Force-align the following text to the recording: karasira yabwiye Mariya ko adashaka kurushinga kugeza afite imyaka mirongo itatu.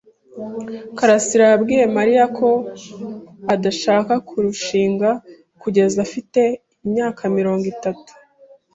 karasira 0.97 1.43
yabwiye 1.51 1.85
Mariya 1.97 2.25
ko 2.37 2.47
adashaka 3.53 4.13
kurushinga 4.27 5.09
kugeza 5.61 5.97
afite 6.05 6.41
imyaka 6.85 7.21
mirongo 7.37 7.65
itatu. 7.75 8.11